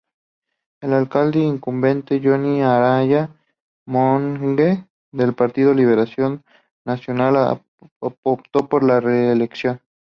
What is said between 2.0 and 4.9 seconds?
Johnny Araya Monge